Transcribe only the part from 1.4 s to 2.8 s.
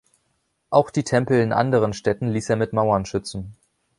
in anderen Städten ließ er mit